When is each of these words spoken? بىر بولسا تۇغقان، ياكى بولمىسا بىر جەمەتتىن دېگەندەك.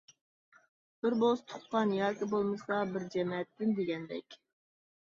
بىر 1.03 1.15
بولسا 1.25 1.45
تۇغقان، 1.53 1.93
ياكى 1.99 2.31
بولمىسا 2.35 2.81
بىر 2.97 3.07
جەمەتتىن 3.19 3.79
دېگەندەك. 3.83 4.43